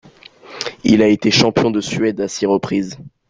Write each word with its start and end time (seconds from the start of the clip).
Il 0.83 1.03
a 1.03 1.07
été 1.09 1.29
champion 1.29 1.69
de 1.69 1.79
Suède 1.79 2.21
à 2.21 2.27
six 2.27 2.47
reprises. 2.47 2.97